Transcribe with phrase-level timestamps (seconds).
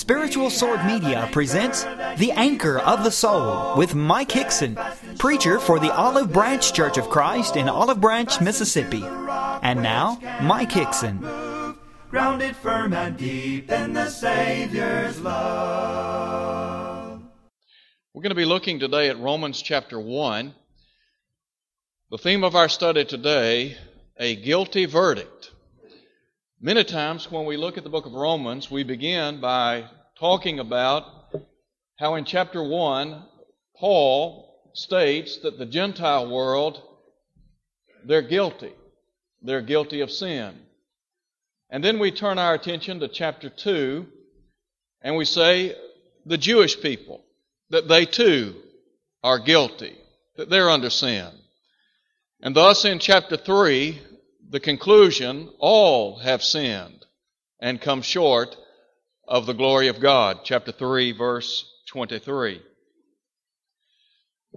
[0.00, 1.84] Spiritual Sword Media presents
[2.16, 4.78] The Anchor of the Soul with Mike Hickson,
[5.18, 9.04] preacher for the Olive Branch Church of Christ in Olive Branch, Mississippi.
[9.04, 11.18] And now, Mike Hickson.
[12.08, 17.20] Grounded firm and deep in the Savior's love.
[18.14, 20.54] We're going to be looking today at Romans chapter 1.
[22.10, 23.76] The theme of our study today,
[24.16, 25.49] a guilty verdict.
[26.62, 29.86] Many times when we look at the book of Romans, we begin by
[30.18, 31.06] talking about
[31.96, 33.22] how in chapter 1,
[33.78, 36.82] Paul states that the Gentile world,
[38.04, 38.74] they're guilty.
[39.40, 40.54] They're guilty of sin.
[41.70, 44.06] And then we turn our attention to chapter 2,
[45.00, 45.74] and we say
[46.26, 47.24] the Jewish people,
[47.70, 48.54] that they too
[49.24, 49.96] are guilty,
[50.36, 51.30] that they're under sin.
[52.42, 53.98] And thus in chapter 3,
[54.50, 57.06] the conclusion all have sinned
[57.60, 58.56] and come short
[59.28, 60.40] of the glory of God.
[60.42, 62.60] Chapter 3, verse 23.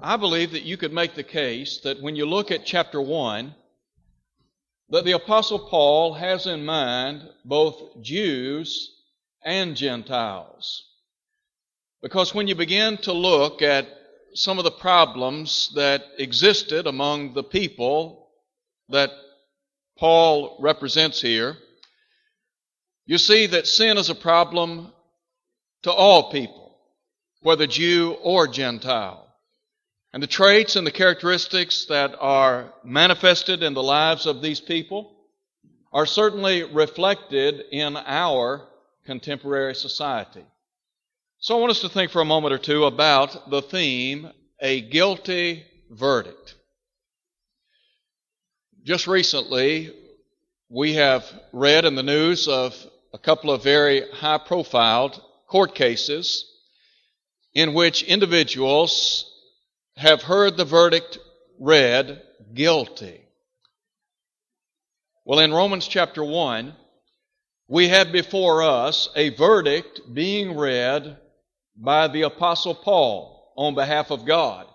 [0.02, 3.53] I believe that you could make the case that when you look at chapter 1,
[4.90, 8.96] that the Apostle Paul has in mind both Jews
[9.46, 10.86] and Gentiles.
[12.02, 13.88] Because when you begin to look at
[14.34, 18.31] some of the problems that existed among the people
[18.90, 19.12] that
[20.04, 21.56] Paul represents here,
[23.06, 24.92] you see that sin is a problem
[25.84, 26.76] to all people,
[27.42, 29.26] whether Jew or Gentile.
[30.12, 35.16] And the traits and the characteristics that are manifested in the lives of these people
[35.94, 38.68] are certainly reflected in our
[39.06, 40.44] contemporary society.
[41.40, 44.81] So I want us to think for a moment or two about the theme, a
[44.81, 46.56] guilty verdict.
[48.86, 49.94] Just recently,
[50.67, 52.76] we have read in the news of
[53.14, 56.45] a couple of very high profiled court cases
[57.53, 59.31] in which individuals
[59.95, 61.17] have heard the verdict
[61.62, 62.22] read
[62.53, 63.22] guilty.
[65.24, 66.74] Well, in Romans chapter 1,
[67.69, 71.19] we have before us a verdict being read
[71.78, 74.68] by the Apostle Paul on behalf of God.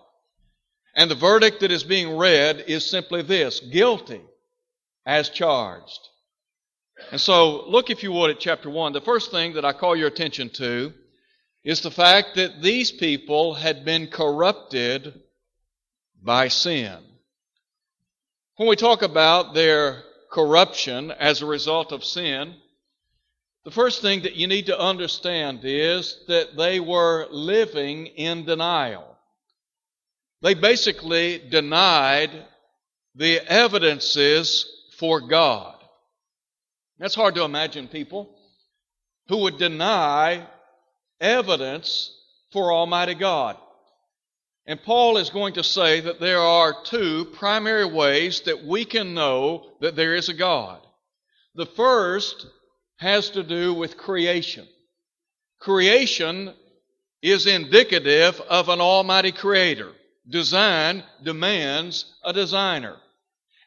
[0.95, 4.21] And the verdict that is being read is simply this guilty
[5.05, 6.09] as charged.
[7.11, 8.93] And so, look if you would at chapter 1.
[8.93, 10.93] The first thing that I call your attention to
[11.63, 15.13] is the fact that these people had been corrupted
[16.21, 16.97] by sin.
[18.57, 22.55] When we talk about their corruption as a result of sin,
[23.65, 29.17] the first thing that you need to understand is that they were living in denial.
[30.41, 32.31] They basically denied
[33.15, 34.65] the evidences
[34.97, 35.75] for God.
[36.97, 38.35] That's hard to imagine people
[39.27, 40.45] who would deny
[41.19, 42.13] evidence
[42.51, 43.57] for Almighty God.
[44.65, 49.13] And Paul is going to say that there are two primary ways that we can
[49.13, 50.79] know that there is a God.
[51.55, 52.45] The first
[52.97, 54.67] has to do with creation.
[55.59, 56.53] Creation
[57.21, 59.91] is indicative of an almighty creator.
[60.29, 62.97] Design demands a designer.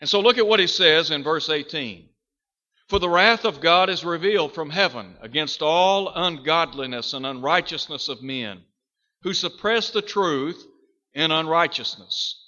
[0.00, 2.08] And so look at what he says in verse 18.
[2.88, 8.22] For the wrath of God is revealed from heaven against all ungodliness and unrighteousness of
[8.22, 8.62] men,
[9.22, 10.64] who suppress the truth
[11.14, 12.38] in unrighteousness.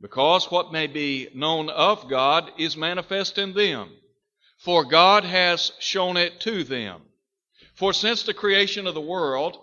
[0.00, 3.90] Because what may be known of God is manifest in them,
[4.58, 7.02] for God has shown it to them.
[7.74, 9.58] For since the creation of the world,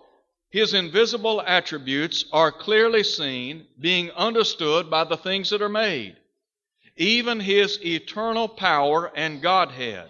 [0.49, 6.15] his invisible attributes are clearly seen, being understood by the things that are made,
[6.97, 10.09] even his eternal power and Godhead,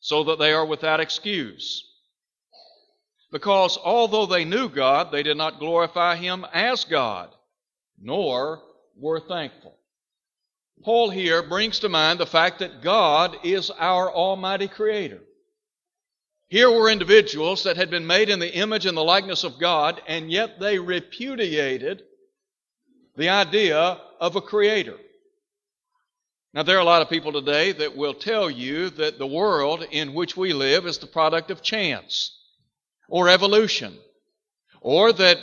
[0.00, 1.84] so that they are without excuse.
[3.30, 7.28] Because although they knew God, they did not glorify him as God,
[8.00, 8.62] nor
[8.96, 9.76] were thankful.
[10.84, 15.20] Paul here brings to mind the fact that God is our Almighty Creator.
[16.48, 20.00] Here were individuals that had been made in the image and the likeness of God,
[20.06, 22.02] and yet they repudiated
[23.16, 24.96] the idea of a creator.
[26.54, 29.84] Now, there are a lot of people today that will tell you that the world
[29.90, 32.32] in which we live is the product of chance
[33.08, 33.98] or evolution,
[34.80, 35.38] or that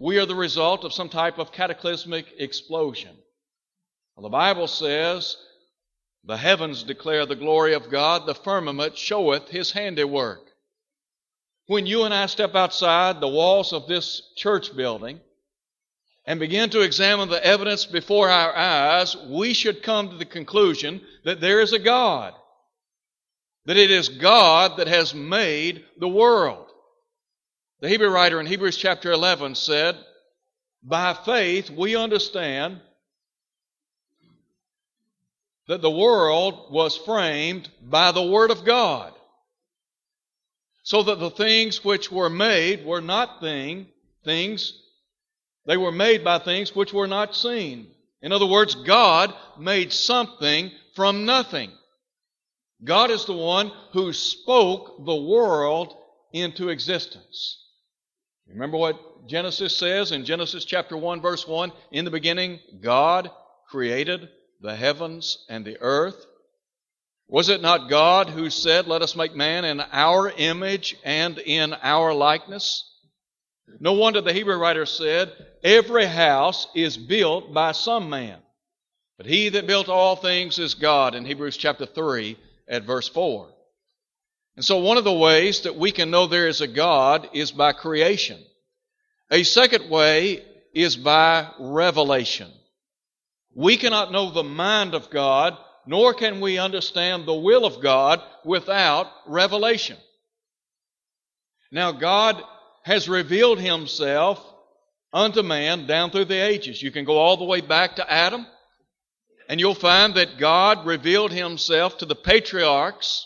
[0.00, 3.14] we are the result of some type of cataclysmic explosion.
[4.16, 5.36] Well, the Bible says,
[6.26, 10.42] The heavens declare the glory of God, the firmament showeth his handiwork.
[11.66, 15.20] When you and I step outside the walls of this church building
[16.24, 21.00] and begin to examine the evidence before our eyes, we should come to the conclusion
[21.24, 22.34] that there is a God.
[23.66, 26.68] That it is God that has made the world.
[27.80, 29.96] The Hebrew writer in Hebrews chapter 11 said,
[30.82, 32.80] By faith we understand
[35.68, 39.12] that the world was framed by the Word of God,
[40.82, 43.86] so that the things which were made were not thing,
[44.24, 44.72] things,
[45.66, 47.88] they were made by things which were not seen.
[48.22, 51.70] In other words, God made something from nothing.
[52.84, 55.96] God is the one who spoke the world
[56.32, 57.62] into existence.
[58.48, 61.72] Remember what Genesis says in Genesis chapter 1 verse 1?
[61.90, 63.30] In the beginning, God
[63.68, 64.28] created
[64.60, 66.26] the heavens and the earth.
[67.28, 71.74] Was it not God who said, Let us make man in our image and in
[71.82, 72.84] our likeness?
[73.80, 75.32] No wonder the Hebrew writer said,
[75.62, 78.38] Every house is built by some man,
[79.16, 82.38] but he that built all things is God in Hebrews chapter 3
[82.68, 83.48] at verse 4.
[84.54, 87.52] And so one of the ways that we can know there is a God is
[87.52, 88.40] by creation.
[89.30, 90.42] A second way
[90.72, 92.50] is by revelation.
[93.56, 95.56] We cannot know the mind of God,
[95.86, 99.96] nor can we understand the will of God without revelation.
[101.72, 102.42] Now, God
[102.82, 104.44] has revealed Himself
[105.10, 106.82] unto man down through the ages.
[106.82, 108.46] You can go all the way back to Adam,
[109.48, 113.24] and you'll find that God revealed Himself to the patriarchs,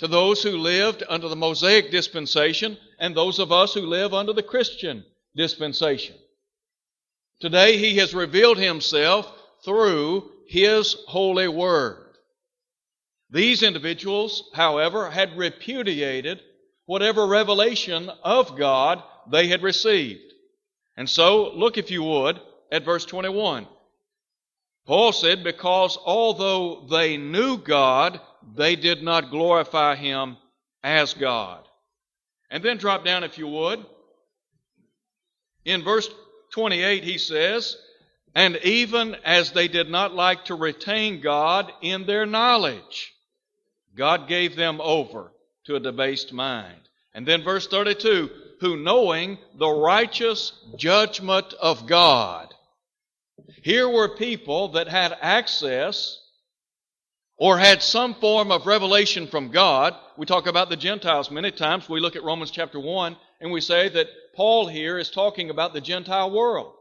[0.00, 4.34] to those who lived under the Mosaic dispensation, and those of us who live under
[4.34, 5.02] the Christian
[5.34, 6.14] dispensation.
[7.40, 9.32] Today, He has revealed Himself
[9.66, 12.16] through His holy word.
[13.28, 16.40] These individuals, however, had repudiated
[16.86, 20.32] whatever revelation of God they had received.
[20.96, 22.40] And so, look if you would
[22.72, 23.66] at verse 21.
[24.86, 28.20] Paul said, Because although they knew God,
[28.54, 30.36] they did not glorify Him
[30.84, 31.66] as God.
[32.50, 33.84] And then drop down, if you would.
[35.64, 36.08] In verse
[36.52, 37.76] 28, he says,
[38.36, 43.14] And even as they did not like to retain God in their knowledge,
[43.96, 45.32] God gave them over
[45.64, 46.78] to a debased mind.
[47.14, 48.28] And then verse 32,
[48.60, 52.52] who knowing the righteous judgment of God,
[53.62, 56.20] here were people that had access
[57.38, 59.94] or had some form of revelation from God.
[60.18, 61.88] We talk about the Gentiles many times.
[61.88, 65.72] We look at Romans chapter 1 and we say that Paul here is talking about
[65.72, 66.74] the Gentile world.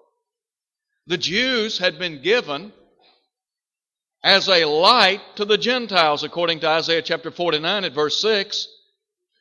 [1.08, 2.74] The Jews had been given
[4.24, 8.68] as a light to the Gentiles, according to Isaiah chapter 49 at verse 6.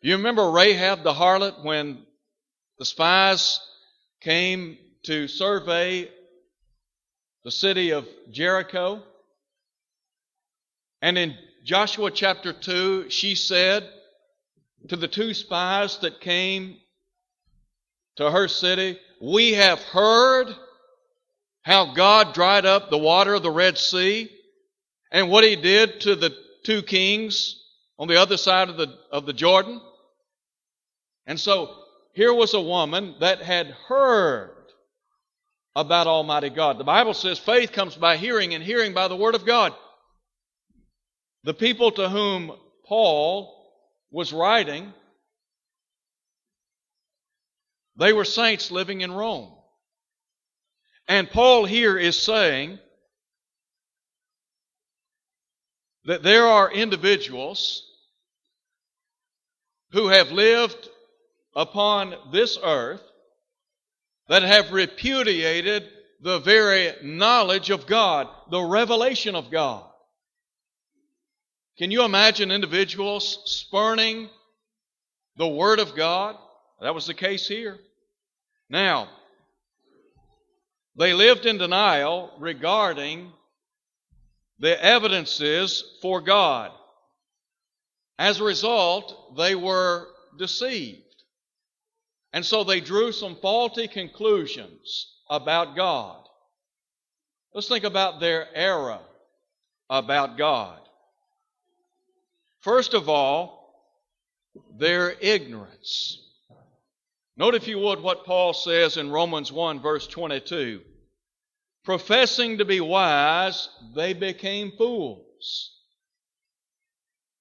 [0.02, 2.04] You remember Rahab the harlot when
[2.78, 3.60] the spies
[4.20, 6.10] came to survey
[7.44, 9.02] the city of Jericho.
[11.00, 11.34] And in
[11.64, 13.88] Joshua chapter 2, she said
[14.88, 16.76] to the two spies that came
[18.16, 20.54] to her city, We have heard
[21.64, 24.30] how God dried up the water of the Red Sea
[25.10, 27.60] and what he did to the two kings
[27.98, 29.80] on the other side of the, of the Jordan.
[31.26, 31.74] And so
[32.12, 34.50] here was a woman that had heard
[35.74, 36.78] about Almighty God.
[36.78, 39.72] The Bible says faith comes by hearing, and hearing by the Word of God.
[41.44, 42.52] The people to whom
[42.86, 43.54] Paul
[44.10, 44.92] was writing,
[47.96, 49.53] they were saints living in Rome.
[51.06, 52.78] And Paul here is saying
[56.04, 57.82] that there are individuals
[59.92, 60.88] who have lived
[61.54, 63.02] upon this earth
[64.28, 65.88] that have repudiated
[66.20, 69.84] the very knowledge of God, the revelation of God.
[71.76, 74.30] Can you imagine individuals spurning
[75.36, 76.36] the Word of God?
[76.80, 77.78] That was the case here.
[78.70, 79.08] Now,
[80.96, 83.32] they lived in denial regarding
[84.58, 86.70] the evidences for God.
[88.18, 90.08] As a result, they were
[90.38, 91.00] deceived.
[92.32, 96.24] And so they drew some faulty conclusions about God.
[97.52, 99.00] Let's think about their error
[99.88, 100.80] about God.
[102.60, 103.84] First of all,
[104.76, 106.23] their ignorance.
[107.36, 110.80] Note, if you would, what Paul says in Romans 1, verse 22.
[111.84, 115.72] Professing to be wise, they became fools.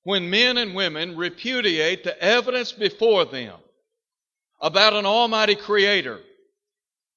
[0.03, 3.55] When men and women repudiate the evidence before them
[4.59, 6.19] about an almighty creator,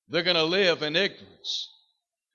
[0.09, 1.73] they're going to live in ignorance.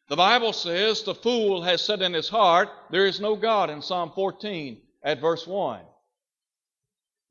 [0.09, 3.81] The Bible says the fool has said in his heart, There is no God in
[3.81, 5.79] Psalm 14 at verse 1.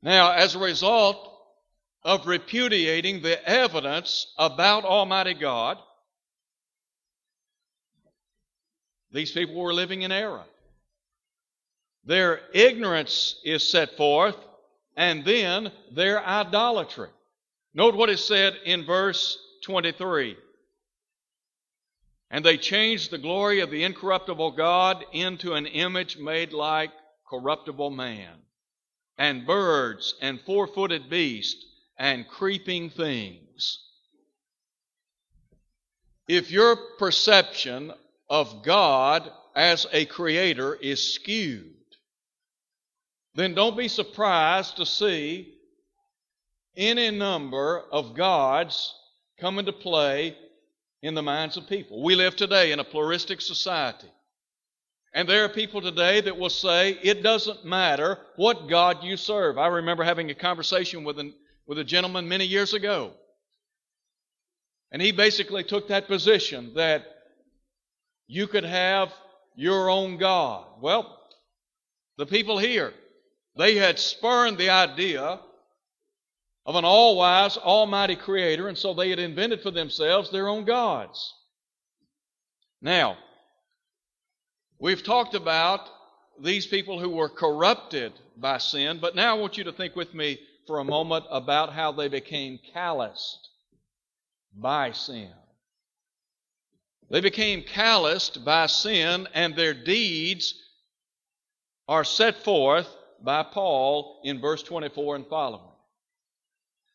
[0.01, 1.30] Now, as a result
[2.03, 5.77] of repudiating the evidence about Almighty God,
[9.11, 10.43] these people were living in error.
[12.05, 14.37] Their ignorance is set forth,
[14.95, 17.09] and then their idolatry.
[17.73, 20.37] Note what is said in verse 23.
[22.31, 26.91] And they changed the glory of the incorruptible God into an image made like
[27.29, 28.33] corruptible man,
[29.17, 31.65] and birds, and four footed beasts,
[32.01, 33.77] and creeping things.
[36.27, 37.93] If your perception
[38.27, 41.75] of God as a creator is skewed,
[43.35, 45.53] then don't be surprised to see
[46.75, 48.95] any number of gods
[49.39, 50.35] come into play
[51.03, 52.01] in the minds of people.
[52.01, 54.09] We live today in a pluralistic society.
[55.13, 59.59] And there are people today that will say, it doesn't matter what God you serve.
[59.59, 61.35] I remember having a conversation with, an,
[61.71, 63.13] with a gentleman many years ago.
[64.91, 67.05] And he basically took that position that
[68.27, 69.13] you could have
[69.55, 70.65] your own God.
[70.81, 71.17] Well,
[72.17, 72.91] the people here,
[73.55, 75.39] they had spurned the idea
[76.65, 80.65] of an all wise, almighty creator, and so they had invented for themselves their own
[80.65, 81.33] gods.
[82.81, 83.15] Now,
[84.77, 85.87] we've talked about
[86.37, 90.13] these people who were corrupted by sin, but now I want you to think with
[90.13, 90.37] me
[90.67, 93.49] for a moment about how they became calloused
[94.55, 95.31] by sin.
[97.09, 100.55] They became calloused by sin, and their deeds
[101.87, 102.87] are set forth
[103.21, 105.71] by Paul in verse 24 and following.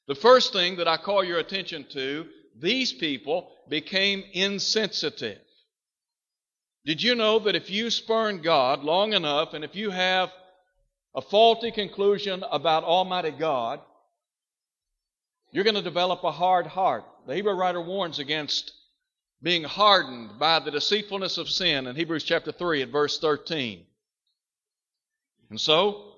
[0.09, 2.27] The first thing that I call your attention to,
[2.59, 5.41] these people became insensitive.
[6.87, 10.33] Did you know that if you spurn God long enough and if you have
[11.17, 13.81] a faulty conclusion about Almighty God,
[15.51, 17.05] you're going to develop a hard heart.
[17.27, 18.73] The Hebrew writer warns against
[19.43, 23.85] being hardened by the deceitfulness of sin in Hebrews chapter 3 at verse 13.
[25.51, 26.17] And so,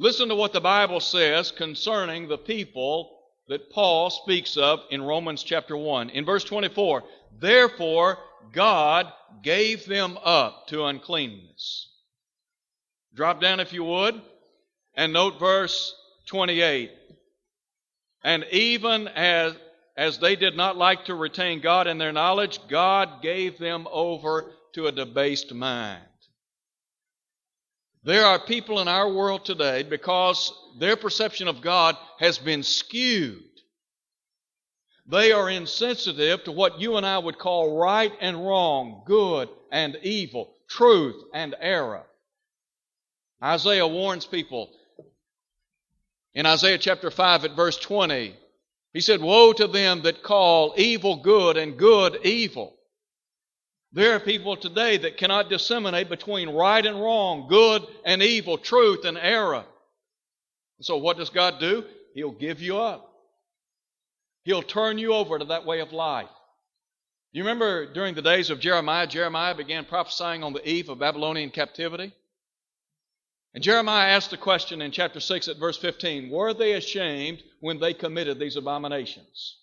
[0.00, 3.18] Listen to what the Bible says concerning the people
[3.48, 6.10] that Paul speaks of in Romans chapter 1.
[6.10, 7.02] In verse 24,
[7.40, 8.18] therefore
[8.52, 11.88] God gave them up to uncleanness.
[13.18, 14.22] Drop down if you would
[14.94, 15.92] and note verse
[16.26, 16.92] 28.
[18.22, 19.56] And even as,
[19.96, 24.52] as they did not like to retain God in their knowledge, God gave them over
[24.74, 26.04] to a debased mind.
[28.04, 33.42] There are people in our world today because their perception of God has been skewed.
[35.08, 39.98] They are insensitive to what you and I would call right and wrong, good and
[40.04, 42.04] evil, truth and error.
[43.42, 44.70] Isaiah warns people
[46.34, 48.34] in Isaiah chapter 5 at verse 20.
[48.92, 52.78] He said, Woe to them that call evil good and good evil
[53.92, 59.04] there are people today that cannot disseminate between right and wrong, good and evil, truth
[59.04, 59.64] and error.
[60.80, 61.84] So, what does God do?
[62.14, 63.10] He'll give you up.
[64.44, 66.28] He'll turn you over to that way of life.
[67.32, 70.98] Do you remember during the days of Jeremiah, Jeremiah began prophesying on the eve of
[70.98, 72.12] Babylonian captivity?
[73.54, 77.78] And Jeremiah asked the question in chapter 6 at verse 15 Were they ashamed when
[77.78, 79.56] they committed these abominations?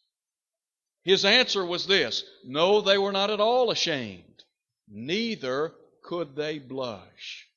[1.03, 4.43] His answer was this No, they were not at all ashamed,
[4.87, 7.47] neither could they blush.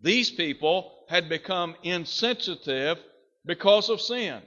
[0.00, 2.98] These people had become insensitive
[3.44, 4.40] because of sin.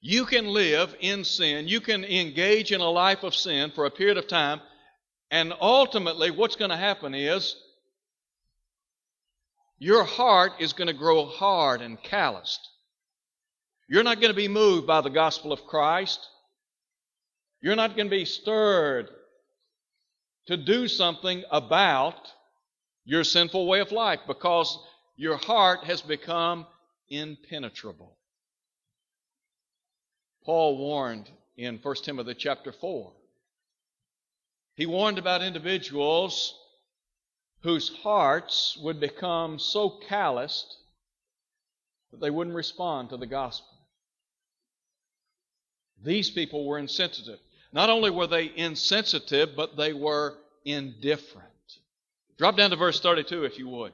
[0.00, 3.90] You can live in sin, you can engage in a life of sin for a
[3.90, 4.60] period of time,
[5.30, 7.54] and ultimately, what's going to happen is
[9.80, 12.68] your heart is going to grow hard and calloused.
[13.88, 16.20] You're not going to be moved by the gospel of Christ.
[17.62, 19.08] You're not going to be stirred
[20.46, 22.30] to do something about
[23.04, 24.78] your sinful way of life because
[25.16, 26.66] your heart has become
[27.08, 28.16] impenetrable.
[30.44, 33.12] Paul warned in 1 Timothy chapter 4.
[34.74, 36.54] He warned about individuals
[37.62, 40.76] whose hearts would become so calloused
[42.10, 43.68] that they wouldn't respond to the gospel.
[46.02, 47.38] These people were insensitive.
[47.72, 51.46] Not only were they insensitive, but they were indifferent.
[52.38, 53.92] Drop down to verse 32 if you would.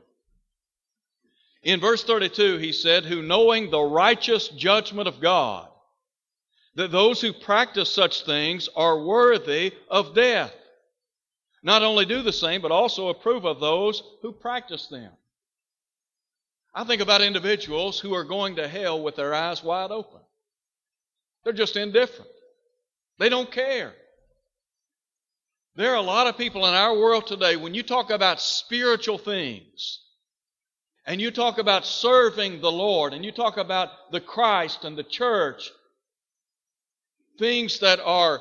[1.62, 5.68] In verse 32, he said, Who knowing the righteous judgment of God,
[6.76, 10.54] that those who practice such things are worthy of death,
[11.66, 15.10] not only do the same, but also approve of those who practice them.
[16.72, 20.20] I think about individuals who are going to hell with their eyes wide open.
[21.42, 22.30] They're just indifferent.
[23.18, 23.92] They don't care.
[25.74, 29.18] There are a lot of people in our world today, when you talk about spiritual
[29.18, 29.98] things,
[31.04, 35.02] and you talk about serving the Lord, and you talk about the Christ and the
[35.02, 35.72] church,
[37.40, 38.40] things that are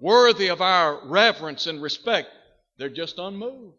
[0.00, 2.28] worthy of our reverence and respect,
[2.78, 3.76] they're just unmoved.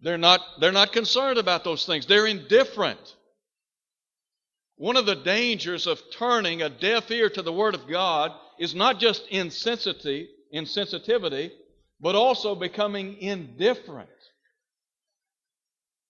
[0.00, 2.06] They're not, they're not concerned about those things.
[2.06, 3.16] They're indifferent.
[4.76, 8.74] One of the dangers of turning a deaf ear to the Word of God is
[8.74, 11.52] not just insensitivity, insensitivity
[12.00, 14.10] but also becoming indifferent,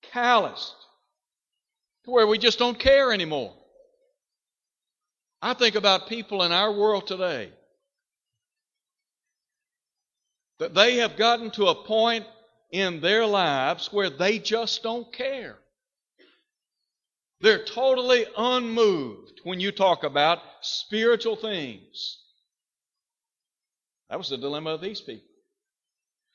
[0.02, 0.74] calloused,
[2.04, 3.54] to where we just don't care anymore.
[5.40, 7.52] I think about people in our world today
[10.58, 12.25] that they have gotten to a point
[12.70, 15.56] in their lives where they just don't care.
[17.40, 22.18] They're totally unmoved when you talk about spiritual things.
[24.08, 25.28] That was the dilemma of these people.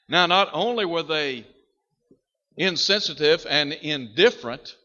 [0.08, 1.48] Now, not only were they
[2.58, 4.76] insensitive and indifferent,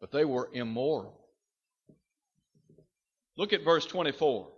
[0.00, 1.20] but they were immoral.
[3.36, 4.48] Look at verse 24.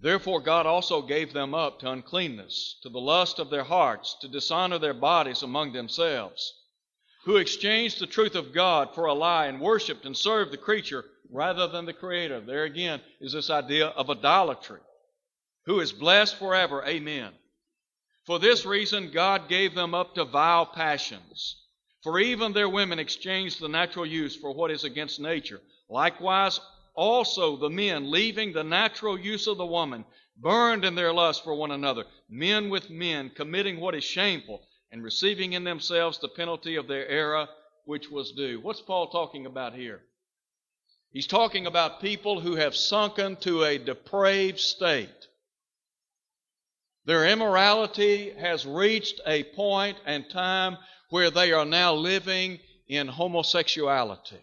[0.00, 4.28] Therefore, God also gave them up to uncleanness, to the lust of their hearts, to
[4.28, 6.54] dishonor their bodies among themselves,
[7.24, 11.04] who exchanged the truth of God for a lie and worshiped and served the creature
[11.30, 12.40] rather than the Creator.
[12.40, 14.80] There again is this idea of idolatry,
[15.66, 16.84] who is blessed forever.
[16.86, 17.32] Amen.
[18.24, 21.56] For this reason, God gave them up to vile passions.
[22.02, 25.60] For even their women exchanged the natural use for what is against nature.
[25.88, 26.60] Likewise,
[26.98, 30.04] also the men, leaving the natural use of the woman,
[30.36, 35.04] burned in their lust for one another, men with men, committing what is shameful, and
[35.04, 37.46] receiving in themselves the penalty of their error
[37.84, 38.58] which was due.
[38.60, 40.00] What's Paul talking about here?
[41.12, 45.28] He's talking about people who have sunken to a depraved state.
[47.04, 50.76] Their immorality has reached a point and time
[51.10, 54.40] where they are now living in homosexuality.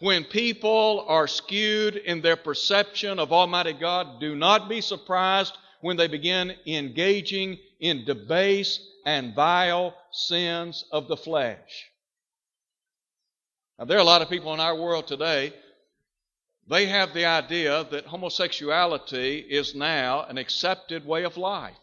[0.00, 5.98] When people are skewed in their perception of Almighty God, do not be surprised when
[5.98, 11.90] they begin engaging in debased and vile sins of the flesh.
[13.78, 15.52] Now, there are a lot of people in our world today,
[16.66, 21.76] they have the idea that homosexuality is now an accepted way of life.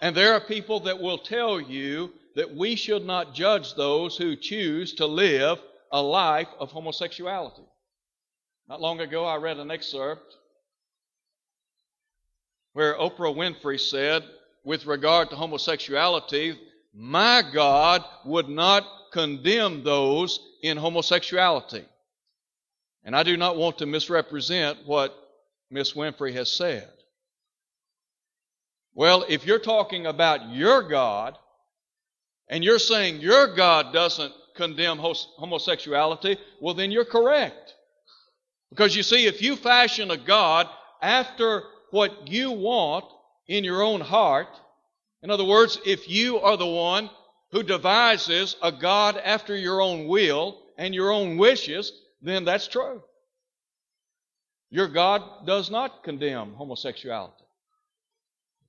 [0.00, 4.36] And there are people that will tell you that we should not judge those who
[4.36, 5.60] choose to live
[5.94, 7.62] a life of homosexuality.
[8.68, 10.36] Not long ago, I read an excerpt
[12.72, 14.24] where Oprah Winfrey said,
[14.64, 16.58] with regard to homosexuality,
[16.92, 21.84] my God would not condemn those in homosexuality.
[23.04, 25.14] And I do not want to misrepresent what
[25.70, 26.90] Miss Winfrey has said.
[28.94, 31.38] Well, if you're talking about your God,
[32.48, 37.74] and you're saying your God doesn't condemn homosexuality, well, then you're correct.
[38.70, 40.68] Because you see, if you fashion a God
[41.00, 43.04] after what you want
[43.46, 44.48] in your own heart,
[45.22, 47.08] in other words, if you are the one
[47.52, 53.02] who devises a God after your own will and your own wishes, then that's true.
[54.70, 57.44] Your God does not condemn homosexuality.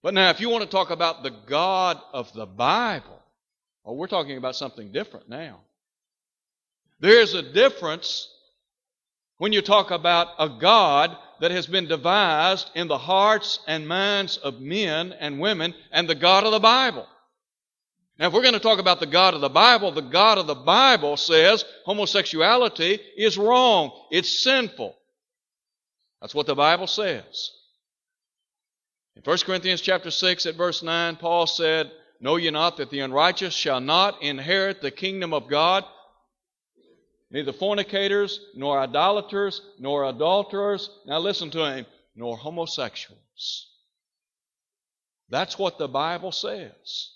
[0.03, 3.23] But now, if you want to talk about the God of the Bible,
[3.83, 5.61] well, we're talking about something different now.
[7.05, 8.27] There's a difference
[9.37, 14.37] when you talk about a God that has been devised in the hearts and minds
[14.37, 17.05] of men and women and the God of the Bible.
[18.17, 20.47] Now, if we're going to talk about the God of the Bible, the God of
[20.47, 23.91] the Bible says homosexuality is wrong.
[24.09, 24.95] It's sinful.
[26.21, 27.51] That's what the Bible says.
[29.15, 33.01] In 1 Corinthians chapter 6 at verse 9, Paul said, Know ye not that the
[33.01, 35.85] unrighteous shall not inherit the kingdom of God?
[37.35, 40.89] Neither fornicators, nor idolaters, nor adulterers.
[41.05, 43.67] Now listen to him, nor homosexuals.
[45.27, 47.09] That's what the Bible says.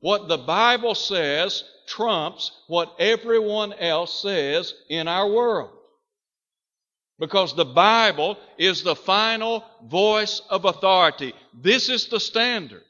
[0.00, 5.70] What the Bible says trumps what everyone else says in our world.
[7.20, 11.34] Because the Bible is the final voice of authority.
[11.62, 12.82] This is the standard.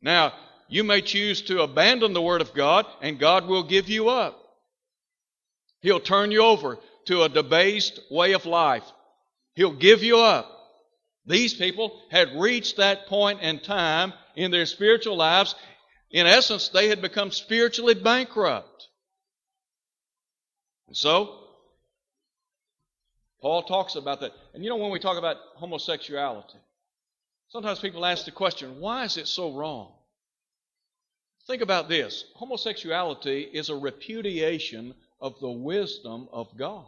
[0.00, 0.34] Now,
[0.68, 4.38] you may choose to abandon the Word of God, and God will give you up.
[5.82, 8.84] He'll turn you over to a debased way of life.
[9.54, 10.48] He'll give you up.
[11.26, 15.54] These people had reached that point in time in their spiritual lives.
[16.10, 18.88] In essence, they had become spiritually bankrupt.
[20.86, 21.38] And so,
[23.40, 24.32] Paul talks about that.
[24.54, 26.58] And you know, when we talk about homosexuality,
[27.48, 29.92] sometimes people ask the question, why is it so wrong?
[31.46, 36.84] Think about this homosexuality is a repudiation of the wisdom of God.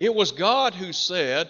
[0.00, 1.48] It was God who said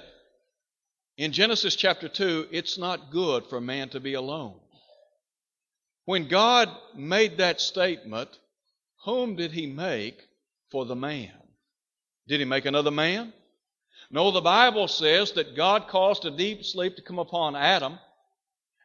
[1.16, 4.58] in Genesis chapter 2, it's not good for man to be alone.
[6.04, 8.28] When God made that statement,
[9.04, 10.20] whom did he make
[10.70, 11.32] for the man?
[12.26, 13.32] Did he make another man?
[14.11, 17.98] No, the Bible says that God caused a deep sleep to come upon Adam,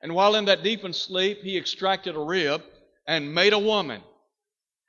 [0.02, 2.62] and while in that deepened sleep, he extracted a rib
[3.08, 4.02] and made a woman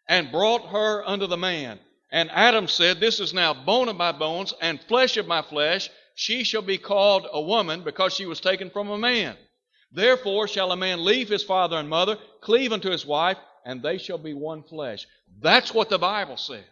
[0.09, 1.79] and brought her unto the man.
[2.11, 5.90] And Adam said, This is now bone of my bones and flesh of my flesh.
[6.14, 9.37] She shall be called a woman because she was taken from a man.
[9.90, 13.99] Therefore shall a man leave his father and mother, cleave unto his wife, and they
[13.99, 15.07] shall be one flesh.
[15.40, 16.62] That's what the Bible says.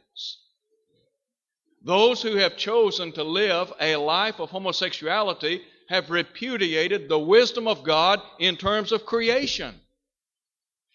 [1.85, 7.83] Those who have chosen to live a life of homosexuality have repudiated the wisdom of
[7.83, 9.75] God in terms of creation,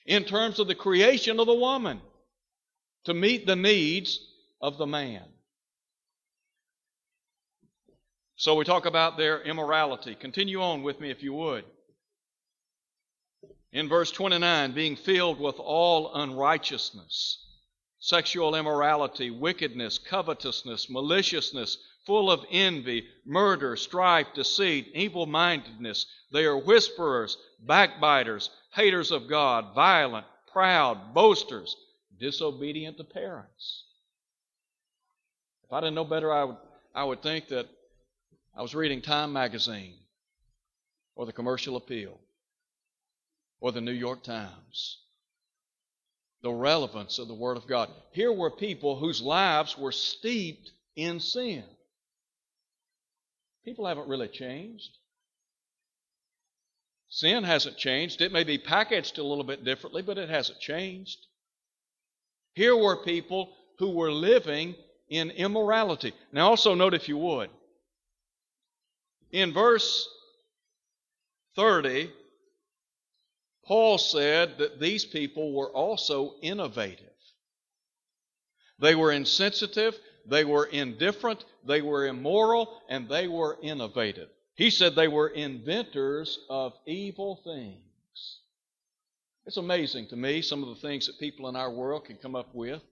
[0.06, 2.00] in terms of the creation of the woman
[3.08, 4.20] to meet the needs
[4.60, 5.24] of the man.
[8.36, 10.14] So we talk about their immorality.
[10.14, 11.64] Continue on with me if you would.
[13.72, 17.46] In verse 29, being filled with all unrighteousness,
[18.00, 26.08] sexual immorality, wickedness, covetousness, maliciousness, full of envy, murder, strife, deceit, evil mindedness.
[26.34, 31.74] They are whisperers, backbiters, haters of God, violent, proud, boasters,
[32.20, 33.84] disobedient to parents.
[35.64, 36.58] If I didn't know better, I would,
[36.96, 37.68] I would think that
[38.56, 39.96] I was reading Time magazine
[41.16, 42.18] or the Commercial Appeal
[43.60, 45.00] or the New York Times.
[46.44, 47.90] The relevance of the Word of God.
[48.12, 51.64] Here were people whose lives were steeped in sin.
[53.66, 54.98] People haven't really changed.
[57.10, 58.22] Sin hasn't changed.
[58.22, 61.18] It may be packaged a little bit differently, but it hasn't changed.
[62.58, 64.74] Here were people who were living
[65.10, 66.12] in immorality.
[66.32, 67.52] Now, also note, if you would,
[69.32, 70.10] in verse
[71.56, 72.12] 30,
[73.64, 77.06] Paul said that these people were also innovative.
[78.80, 84.30] They were insensitive, they were indifferent, they were immoral, and they were innovative.
[84.56, 87.87] He said they were inventors of evil things.
[89.48, 92.36] It's amazing to me some of the things that people in our world can come
[92.36, 92.84] up with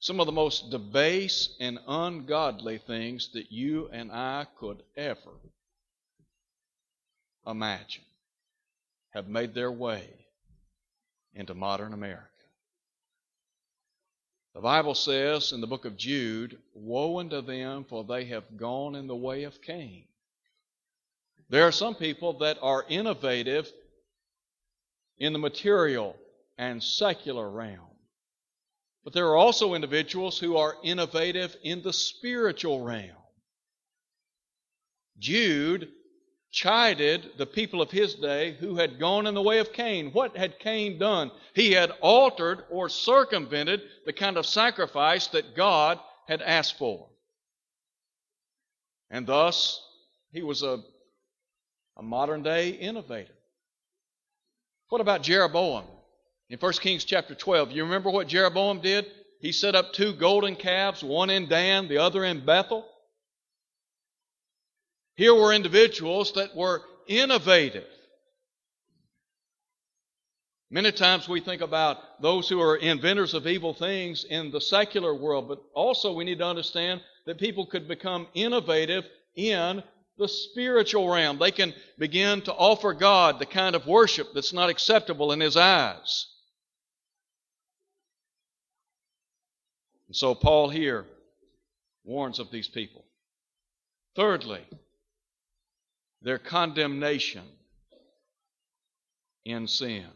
[0.00, 5.30] some of the most debased and ungodly things that you and I could ever
[7.46, 8.04] imagine
[9.10, 10.08] have made their way
[11.34, 12.26] into modern America.
[14.54, 18.94] The Bible says in the book of Jude, Woe unto them, for they have gone
[18.94, 20.04] in the way of Cain.
[21.50, 23.70] There are some people that are innovative
[25.22, 26.16] in the material
[26.58, 27.96] and secular realm.
[29.04, 33.16] But there are also individuals who are innovative in the spiritual realm.
[35.20, 35.88] Jude
[36.50, 40.10] chided the people of his day who had gone in the way of Cain.
[40.10, 41.30] What had Cain done?
[41.54, 47.08] He had altered or circumvented the kind of sacrifice that God had asked for.
[49.08, 49.80] And thus,
[50.32, 50.82] he was a,
[51.96, 53.34] a modern day innovator.
[54.92, 55.86] What about Jeroboam?
[56.50, 59.06] In 1 Kings chapter 12, you remember what Jeroboam did?
[59.40, 62.86] He set up two golden calves, one in Dan, the other in Bethel.
[65.14, 67.86] Here were individuals that were innovative.
[70.70, 75.14] Many times we think about those who are inventors of evil things in the secular
[75.14, 79.82] world, but also we need to understand that people could become innovative in
[80.18, 81.38] the spiritual realm.
[81.38, 85.56] They can begin to offer God the kind of worship that's not acceptable in His
[85.56, 86.26] eyes.
[90.08, 91.06] And so Paul here
[92.04, 93.04] warns of these people.
[94.14, 94.60] Thirdly,
[96.20, 97.44] their condemnation
[99.44, 100.06] in sin.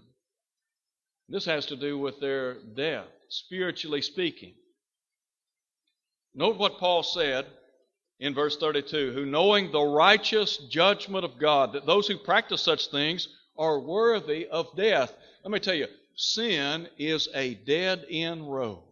[1.29, 4.55] This has to do with their death, spiritually speaking.
[6.35, 7.47] Note what Paul said
[8.19, 12.89] in verse 32 who, knowing the righteous judgment of God, that those who practice such
[12.89, 15.13] things are worthy of death.
[15.45, 18.83] Let me tell you, sin is a dead end road.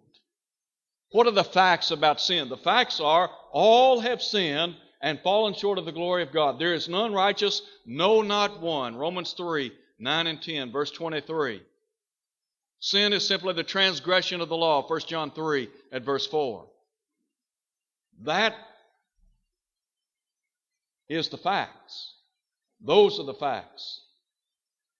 [1.10, 2.48] What are the facts about sin?
[2.48, 6.58] The facts are all have sinned and fallen short of the glory of God.
[6.58, 8.96] There is none righteous, no, not one.
[8.96, 11.62] Romans 3 9 and 10, verse 23.
[12.80, 16.66] Sin is simply the transgression of the law, 1 John 3 at verse 4.
[18.24, 18.54] That
[21.08, 22.14] is the facts.
[22.80, 24.00] Those are the facts.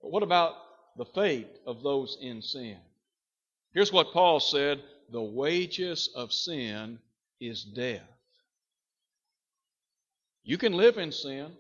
[0.01, 0.55] But what about
[0.97, 2.79] the fate of those in sin?
[3.73, 6.99] Here's what Paul said the wages of sin
[7.41, 8.03] is death.
[10.43, 11.53] You can live in sin,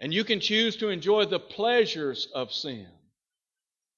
[0.00, 2.86] and you can choose to enjoy the pleasures of sin.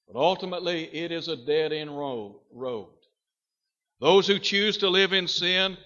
[0.07, 2.89] But ultimately, it is a dead end road.
[4.01, 5.77] Those who choose to live in sin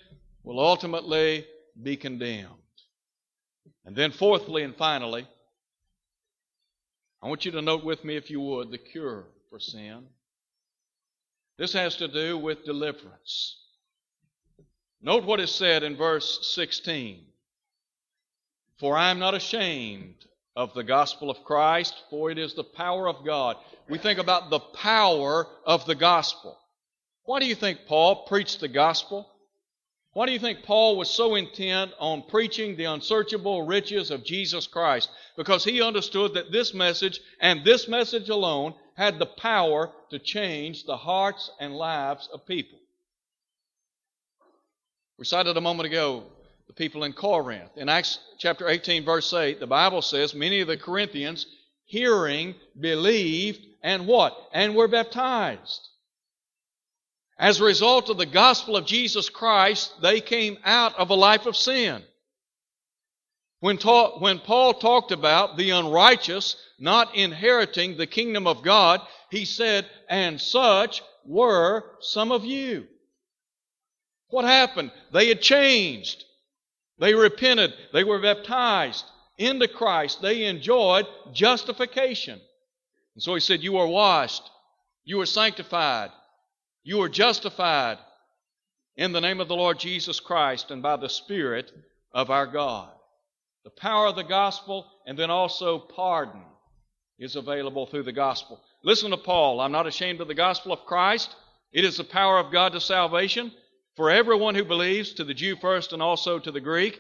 [0.43, 1.47] will ultimately
[1.81, 2.49] be condemned.
[3.89, 5.27] And then, fourthly and finally,
[7.23, 10.05] I want you to note with me, if you would, the cure for sin.
[11.57, 13.57] This has to do with deliverance.
[15.01, 17.25] Note what is said in verse 16
[18.79, 23.09] For I am not ashamed of the gospel of Christ, for it is the power
[23.09, 23.57] of God.
[23.89, 26.59] We think about the power of the gospel.
[27.25, 29.31] Why do you think Paul preached the gospel?
[30.19, 34.67] Why do you think Paul was so intent on preaching the unsearchable riches of Jesus
[34.67, 35.09] Christ?
[35.37, 40.83] Because he understood that this message and this message alone had the power to change
[40.83, 42.81] the hearts and lives of people.
[45.21, 46.25] We cited a moment ago
[46.67, 47.71] the people in Corinth.
[47.77, 51.47] In Acts chapter 18, verse 8, the Bible says many of the Corinthians,
[51.85, 54.37] hearing, believed, and what?
[54.53, 55.89] And were baptized.
[57.39, 61.47] As a result of the gospel of Jesus Christ, they came out of a life
[61.47, 62.03] of sin.
[63.61, 69.45] When, ta- when Paul talked about the unrighteous not inheriting the kingdom of God, he
[69.45, 72.87] said, and such were some of you.
[74.29, 74.91] What happened?
[75.13, 76.25] They had changed.
[76.99, 77.73] They repented.
[77.93, 79.05] They were baptized
[79.37, 80.21] into Christ.
[80.21, 82.41] They enjoyed justification.
[83.15, 84.43] And so he said, You are washed.
[85.05, 86.11] You are sanctified.
[86.89, 87.99] You are justified
[88.97, 91.71] in the name of the Lord Jesus Christ and by the Spirit
[92.13, 92.89] of our God.
[93.65, 96.41] The power of the gospel and then also pardon
[97.19, 98.63] is available through the gospel.
[98.83, 99.61] Listen to Paul.
[99.61, 101.37] I'm not ashamed of the gospel of Christ.
[101.75, 103.53] It is the power of God to salvation
[103.95, 106.99] for everyone who believes, to the Jew first and also to the Greek.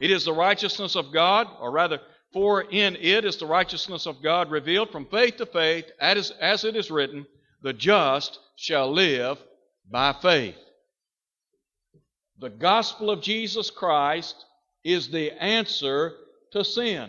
[0.00, 2.02] It is the righteousness of God, or rather,
[2.34, 6.64] for in it is the righteousness of God revealed from faith to faith, as, as
[6.64, 7.24] it is written,
[7.62, 9.38] the just shall live
[9.90, 10.58] by faith.
[12.38, 14.36] The gospel of Jesus Christ
[14.84, 16.12] is the answer
[16.52, 17.08] to sin.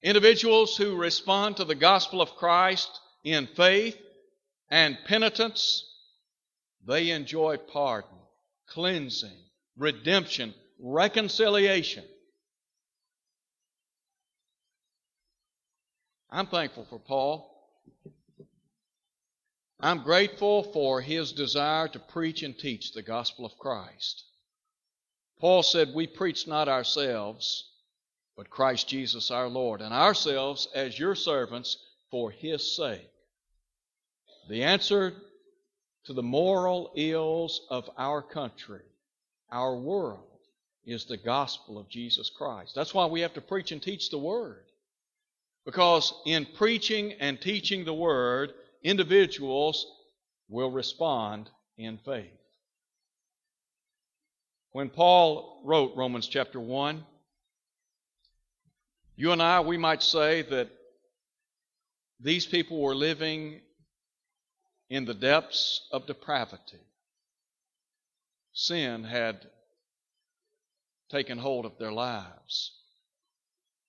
[0.00, 2.88] Individuals who respond to the gospel of Christ
[3.24, 3.98] in faith
[4.70, 5.84] and penitence,
[6.86, 8.18] they enjoy pardon,
[8.68, 9.42] cleansing,
[9.76, 12.04] redemption, reconciliation.
[16.30, 17.50] I'm thankful for Paul.
[19.84, 24.24] I'm grateful for his desire to preach and teach the gospel of Christ.
[25.38, 27.70] Paul said, We preach not ourselves,
[28.34, 31.76] but Christ Jesus our Lord, and ourselves as your servants
[32.10, 33.10] for his sake.
[34.48, 35.12] The answer
[36.04, 38.86] to the moral ills of our country,
[39.50, 40.40] our world,
[40.86, 42.74] is the gospel of Jesus Christ.
[42.74, 44.64] That's why we have to preach and teach the Word.
[45.66, 49.86] Because in preaching and teaching the Word, individuals
[50.48, 52.30] will respond in faith.
[54.72, 57.04] When Paul wrote Romans chapter 1,
[59.16, 60.68] you and I, we might say that
[62.20, 63.60] these people were living
[64.90, 66.80] in the depths of depravity.
[68.52, 69.46] Sin had
[71.10, 72.72] taken hold of their lives.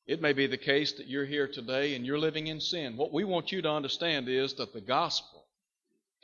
[0.08, 2.96] It may be the case that you're here today and you're living in sin.
[2.96, 5.46] What we want you to understand is that the gospel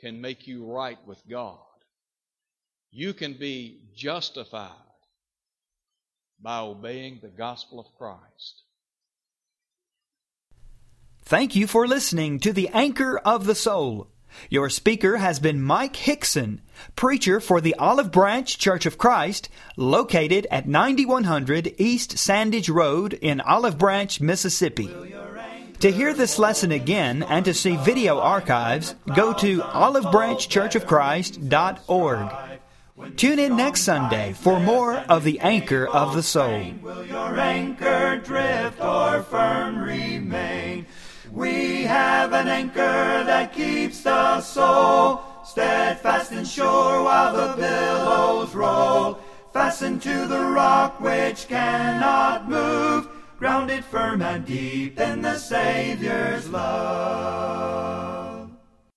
[0.00, 1.58] can make you right with God.
[2.92, 4.70] You can be justified
[6.40, 8.62] by obeying the gospel of Christ.
[11.24, 14.11] Thank you for listening to the Anchor of the Soul.
[14.50, 16.60] Your speaker has been Mike Hickson,
[16.96, 23.40] preacher for the Olive Branch Church of Christ, located at 9100 East Sandidge Road in
[23.40, 24.90] Olive Branch, Mississippi.
[25.80, 32.32] To hear this lesson again and to see video archives, go to olivebranchchurchofchrist.org.
[33.16, 36.72] Tune in next Sunday for more of the Anchor of the Soul.
[41.32, 49.18] We have an anchor that keeps the soul steadfast and sure while the billows roll.
[49.50, 58.21] fastened to the rock which cannot move, grounded firm and deep in the Savior's love.